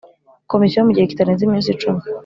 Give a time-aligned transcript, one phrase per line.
[0.51, 2.01] Komisiyo mu gihe kitarenze iminsi icumi